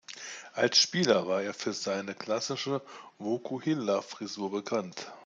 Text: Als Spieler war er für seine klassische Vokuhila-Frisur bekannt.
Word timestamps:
Als 0.53 0.79
Spieler 0.81 1.27
war 1.27 1.43
er 1.43 1.53
für 1.53 1.73
seine 1.73 2.15
klassische 2.15 2.81
Vokuhila-Frisur 3.19 4.49
bekannt. 4.49 5.11